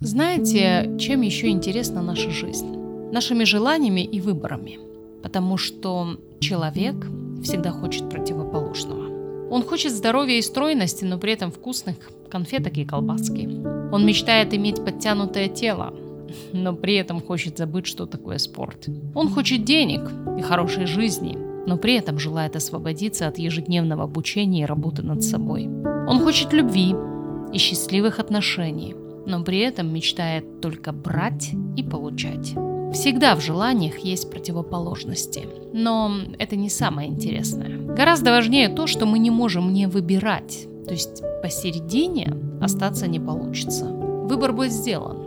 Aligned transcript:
Знаете, 0.00 0.94
чем 0.98 1.22
еще 1.22 1.48
интересна 1.48 2.02
наша 2.02 2.28
жизнь? 2.28 2.66
Нашими 3.12 3.44
желаниями 3.44 4.02
и 4.02 4.20
выборами. 4.20 4.78
Потому 5.22 5.56
что 5.56 6.18
человек 6.38 6.96
всегда 7.42 7.70
хочет 7.70 8.10
противоположного. 8.10 9.48
Он 9.50 9.62
хочет 9.62 9.92
здоровья 9.92 10.36
и 10.36 10.42
стройности, 10.42 11.06
но 11.06 11.16
при 11.16 11.32
этом 11.32 11.50
вкусных 11.50 11.96
конфеток 12.30 12.76
и 12.76 12.84
колбаски. 12.84 13.48
Он 13.90 14.04
мечтает 14.04 14.52
иметь 14.52 14.84
подтянутое 14.84 15.48
тело, 15.48 15.94
но 16.52 16.74
при 16.74 16.96
этом 16.96 17.22
хочет 17.22 17.56
забыть, 17.56 17.86
что 17.86 18.04
такое 18.04 18.36
спорт. 18.36 18.88
Он 19.14 19.30
хочет 19.30 19.64
денег 19.64 20.10
и 20.38 20.42
хорошей 20.42 20.84
жизни, 20.84 21.38
но 21.66 21.78
при 21.78 21.94
этом 21.94 22.18
желает 22.18 22.54
освободиться 22.54 23.28
от 23.28 23.38
ежедневного 23.38 24.04
обучения 24.04 24.64
и 24.64 24.66
работы 24.66 25.00
над 25.00 25.24
собой. 25.24 25.70
Он 26.06 26.20
хочет 26.20 26.52
любви 26.52 26.94
и 27.50 27.56
счастливых 27.56 28.18
отношений, 28.18 28.94
но 29.26 29.42
при 29.42 29.58
этом 29.58 29.92
мечтает 29.92 30.60
только 30.60 30.92
брать 30.92 31.50
и 31.76 31.82
получать. 31.82 32.54
Всегда 32.92 33.34
в 33.34 33.40
желаниях 33.40 33.98
есть 33.98 34.30
противоположности, 34.30 35.46
но 35.72 36.12
это 36.38 36.56
не 36.56 36.70
самое 36.70 37.10
интересное. 37.10 37.78
Гораздо 37.78 38.30
важнее 38.30 38.68
то, 38.68 38.86
что 38.86 39.04
мы 39.04 39.18
не 39.18 39.30
можем 39.30 39.72
не 39.72 39.86
выбирать, 39.86 40.66
то 40.86 40.92
есть 40.92 41.22
посередине 41.42 42.34
остаться 42.60 43.06
не 43.06 43.20
получится. 43.20 43.86
Выбор 43.86 44.52
будет 44.52 44.72
сделан, 44.72 45.18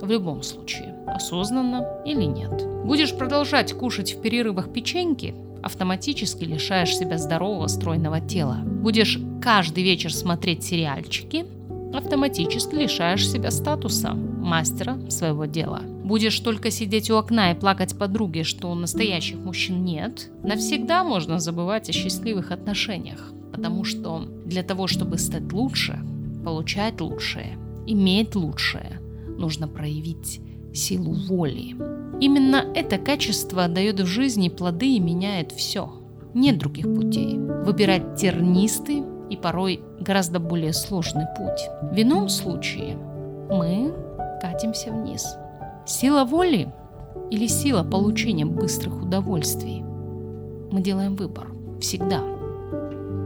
в 0.00 0.10
любом 0.10 0.42
случае, 0.42 0.96
осознанно 1.06 1.86
или 2.04 2.24
нет. 2.24 2.66
Будешь 2.84 3.14
продолжать 3.14 3.72
кушать 3.74 4.14
в 4.14 4.20
перерывах 4.20 4.72
печеньки, 4.72 5.34
автоматически 5.62 6.44
лишаешь 6.44 6.96
себя 6.96 7.18
здорового 7.18 7.68
стройного 7.68 8.20
тела. 8.20 8.56
Будешь 8.64 9.20
каждый 9.40 9.84
вечер 9.84 10.12
смотреть 10.12 10.64
сериальчики, 10.64 11.46
автоматически 11.92 12.74
лишаешь 12.74 13.28
себя 13.28 13.50
статуса 13.50 14.14
мастера 14.14 14.98
своего 15.08 15.44
дела. 15.44 15.82
Будешь 16.04 16.38
только 16.40 16.70
сидеть 16.70 17.10
у 17.10 17.16
окна 17.16 17.52
и 17.52 17.54
плакать 17.54 17.96
подруге, 17.96 18.42
что 18.44 18.74
настоящих 18.74 19.38
мужчин 19.38 19.84
нет, 19.84 20.30
навсегда 20.42 21.04
можно 21.04 21.38
забывать 21.38 21.88
о 21.88 21.92
счастливых 21.92 22.50
отношениях. 22.50 23.32
Потому 23.52 23.84
что 23.84 24.26
для 24.44 24.62
того, 24.62 24.86
чтобы 24.86 25.18
стать 25.18 25.52
лучше, 25.52 25.98
получать 26.44 27.00
лучшее, 27.00 27.56
иметь 27.86 28.34
лучшее, 28.34 29.00
нужно 29.38 29.68
проявить 29.68 30.40
силу 30.74 31.12
воли. 31.12 31.76
Именно 32.20 32.64
это 32.74 32.98
качество 32.98 33.68
дает 33.68 34.00
в 34.00 34.06
жизни 34.06 34.48
плоды 34.48 34.96
и 34.96 35.00
меняет 35.00 35.52
все. 35.52 35.92
Нет 36.34 36.58
других 36.58 36.86
путей. 36.86 37.36
Выбирать 37.36 38.16
тернистый 38.16 39.02
и 39.32 39.36
порой 39.36 39.80
гораздо 39.98 40.38
более 40.38 40.74
сложный 40.74 41.24
путь. 41.36 41.68
В 41.90 42.00
ином 42.00 42.28
случае 42.28 42.96
мы 43.50 43.94
катимся 44.42 44.92
вниз. 44.92 45.36
Сила 45.86 46.24
воли 46.24 46.72
или 47.30 47.46
сила 47.46 47.82
получения 47.82 48.44
быстрых 48.44 49.02
удовольствий? 49.02 49.82
Мы 50.70 50.82
делаем 50.82 51.16
выбор. 51.16 51.48
Всегда. 51.80 52.20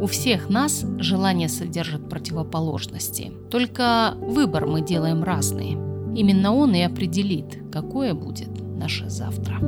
У 0.01 0.07
всех 0.07 0.49
нас 0.49 0.85
желание 0.99 1.49
содержит 1.49 2.09
противоположности. 2.09 3.33
Только 3.51 4.15
выбор 4.21 4.67
мы 4.67 4.83
делаем 4.83 5.25
разный. 5.25 5.73
Именно 6.15 6.55
он 6.55 6.75
и 6.75 6.83
определит, 6.83 7.59
какое 7.73 8.15
будет 8.15 8.51
наше 8.77 9.11
завтра. 9.11 9.59